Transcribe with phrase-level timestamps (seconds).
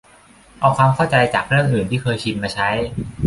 [0.59, 2.69] เอาความเข้าใจจากเรื่องอื่นที่เคยชินมาใช้